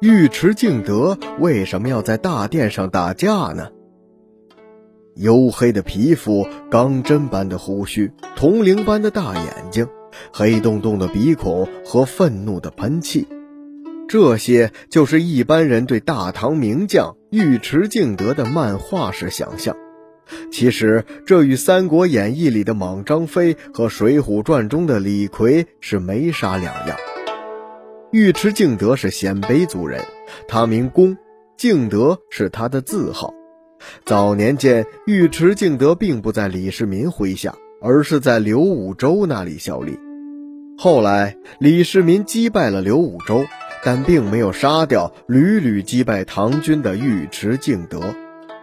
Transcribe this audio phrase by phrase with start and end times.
[0.00, 3.70] 尉迟敬德为什么要在大殿上打架呢？
[5.16, 9.88] 黝黑的皮肤，钢针般的胡须，铜铃般的大眼睛，
[10.32, 13.26] 黑洞洞的鼻孔和愤怒的喷气，
[14.06, 19.76] 这些就是一般人对大唐名将尉迟敬德的漫画式想象。
[20.52, 26.96] 其实，这与《三国演义》里的莽张飞和《水浒传》中的李逵是没啥两样。
[28.10, 30.02] 尉迟敬德是鲜卑族人，
[30.48, 31.14] 他名公，
[31.58, 33.34] 敬德是他的字号。
[34.06, 39.98] 早年间，尉迟敬德并不在李世民麾下，而是在刘武周那里效力。
[40.78, 43.44] 后来，李世民击败了刘武周，
[43.84, 48.14] 但并没有杀掉屡屡击败唐军的尉迟敬德，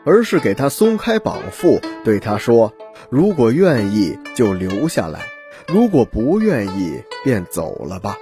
[0.05, 2.73] 而是给他松开绑缚，对他说
[3.11, 5.19] ：“如果愿意，就留下来；
[5.67, 8.17] 如果不愿意，便走了吧。”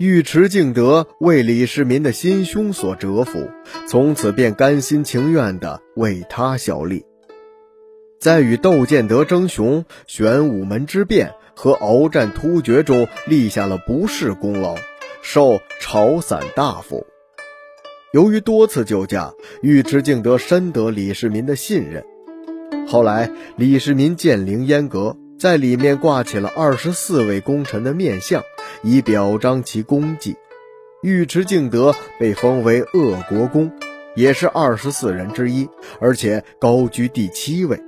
[0.00, 3.48] 尉迟敬德为李世民的心胸所折服，
[3.86, 7.04] 从此便甘心情愿地为他效力。
[8.18, 14.74] 在与窦建德争雄、玄武门之变和鏖战突厥中立下了不世功劳，
[15.22, 17.06] 授朝散大夫。
[18.12, 22.04] 由于多次救驾，尉迟敬德深得李世民的信任。
[22.88, 28.42] 后来，李世民建凌烟阁，在里面挂起了二十四位功臣的面像。
[28.84, 30.36] 以表彰其功绩，
[31.02, 33.72] 尉迟敬德被封为鄂国公，
[34.14, 35.66] 也是二十四人之一，
[36.00, 37.80] 而且高居第七位，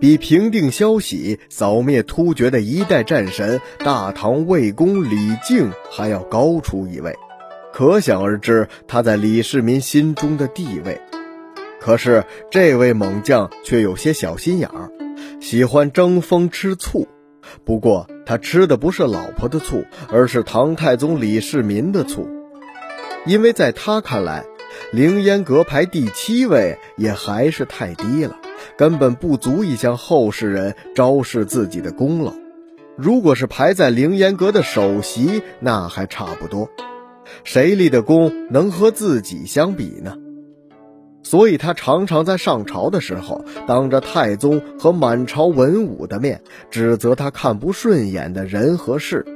[0.00, 7.16] 比平定萧息、扫灭突厥的一代战神大唐魏公李靖还要高出一位，
[7.72, 11.00] 可想而知他在李世民心中的地位。
[11.80, 14.90] 可是这位猛将却有些小心眼儿，
[15.40, 17.06] 喜欢争风吃醋。
[17.64, 22.28] 不过，他吃的不是老婆的醋，而是唐太宗李世民的醋，
[23.24, 24.44] 因为在他看来，
[24.92, 28.36] 凌烟阁排第七位也还是太低了，
[28.76, 32.32] 根本不足以向后世人昭示自己的功劳。
[32.96, 36.70] 如果是排在凌烟阁的首席，那还差不多，
[37.44, 40.16] 谁立的功能和自己相比呢？
[41.26, 49.26] 所以他常常在上朝的时候，当着太宗和满朝文武的面，指责他看不顺眼的人和事，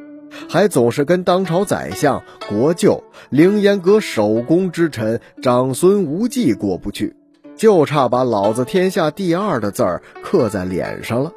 [0.48, 7.16] 还总是跟当朝宰相、国舅、凌烟阁首功之臣长孙无忌过不去，
[7.56, 11.32] 就差把“老子天下第二”的字儿刻在脸上了。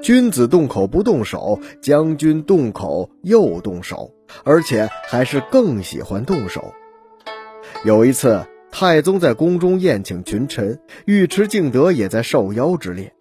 [0.00, 4.12] 君子动口不动手，将军动口又动手，
[4.44, 6.72] 而且还是更喜欢动手。
[7.82, 8.46] 有一次。
[8.72, 13.12] 太宗在宫中宴请群臣，尉迟敬德也在受邀之列。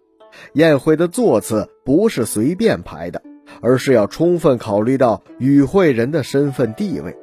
[0.53, 3.21] 宴会的座次不是随便排的，
[3.61, 7.17] 而是要充分考虑到与会人的身份地位。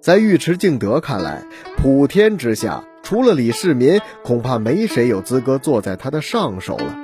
[0.00, 1.44] 在尉迟敬德看来，
[1.76, 6.96] 普天之下除了李世民，恐怕没谁有资格坐在他的上首了。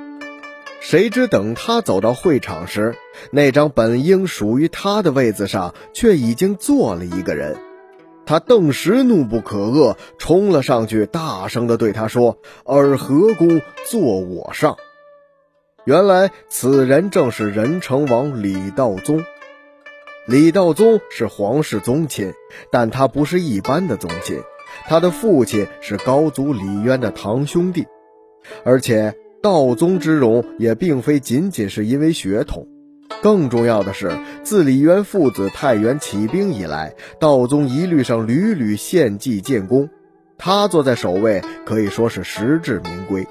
[0.81, 2.95] 谁知等他走到会场时，
[3.31, 7.55] 那张本应属于他的位子上，却已经坐了一个人。
[8.25, 14.77] 他顿时怒不可遏，冲了上去，大声地对他说：“尔何公坐我上？”
[15.85, 19.23] 原来此人正是仁成王李道宗。
[20.25, 22.33] 李道宗是皇室宗亲，
[22.71, 24.39] 但他不是一般的宗亲，
[24.85, 27.85] 他的父亲是高祖李渊的堂兄弟，
[28.63, 32.65] 而且道宗之荣也并非仅仅是因为血统。
[33.23, 34.11] 更重要的是，
[34.43, 39.89] 自李渊父子太原起兵以来，道宗一律上屡屡献计建功，
[40.37, 43.25] 他坐在首位，可以说是实至名归。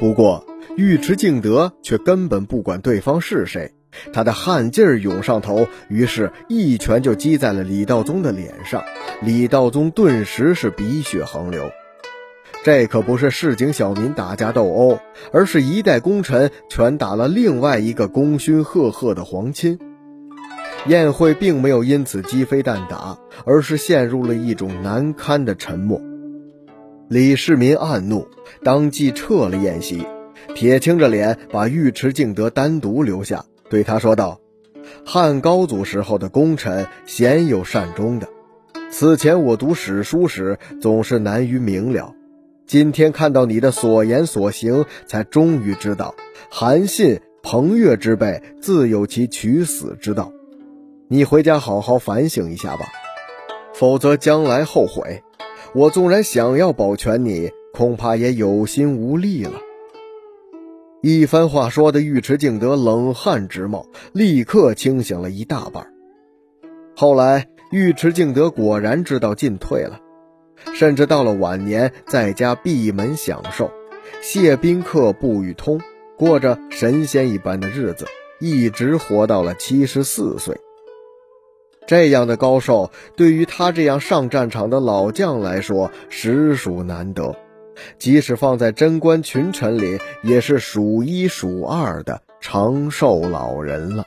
[0.00, 0.44] 不过，
[0.76, 3.72] 尉迟敬德却根本不管对方是谁，
[4.12, 8.82] 他的汗劲儿涌上头，于是一拳就击在了李道宗的脸上，
[9.22, 11.70] 李道宗顿时是鼻血横流。
[12.62, 14.98] 这可不是市井小民打架斗殴，
[15.32, 19.78] 而是一代功臣拳打了另外一个功勋赫赫的皇亲。
[20.86, 26.02] 宴会并没有因此鸡飞蛋打，而是陷入了一种难堪的沉默。
[27.08, 28.28] 李世民暗怒，
[28.62, 30.06] 当即撤了宴席，
[30.54, 34.38] 铁青着脸把尉迟敬德单独留下，对他说道
[35.04, 38.28] ：“汉高祖时候的功臣鲜有善终的，
[38.90, 42.14] 此前我读史书时总是难于明了。”
[42.70, 46.14] 今天看到你的所言所行，才终于知道，
[46.48, 50.32] 韩信、彭越之辈自有其取死之道。
[51.08, 52.86] 你回家好好反省一下吧，
[53.74, 55.24] 否则将来后悔。
[55.74, 59.54] 我纵然想要保全你，恐怕也有心无力了。
[61.02, 65.88] 一番话说的尉迟敬德冷汗直冒，立刻清醒了一大半。
[66.94, 69.98] 后来，尉迟敬德果然知道进退了，
[70.74, 73.70] 甚至到了晚年，在家闭门享受，
[74.22, 75.80] 谢宾客不与通，
[76.16, 78.06] 过着神仙一般的日子，
[78.38, 80.58] 一直活到了七十四岁。
[81.86, 87.34] 这样的高寿，对于他这样上战场的老将来说，实属难得，
[87.98, 94.04] 即使放在贞观群臣里，也是数一数二的长寿老人了。